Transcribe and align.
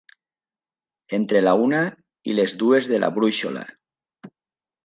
Entre 1.17 1.43
la 1.43 1.53
una 1.67 1.81
i 2.31 2.39
les 2.39 2.57
dues 2.65 2.91
de 2.95 3.03
la 3.05 3.13
brúixola. 3.19 3.67